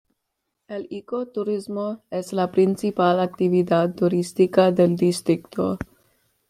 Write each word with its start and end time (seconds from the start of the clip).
El 0.67 0.87
ecoturismo 0.89 2.01
es 2.09 2.33
la 2.33 2.51
principal 2.51 3.19
actividad 3.19 3.93
turística 3.93 4.71
del 4.71 4.95
distrito. 4.95 5.77